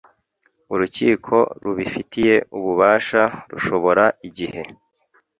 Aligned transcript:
urukiko 0.73 1.35
rubifitiye 1.63 2.35
ububasha 2.57 3.21
rushobora 3.51 4.05
igihe 4.27 4.61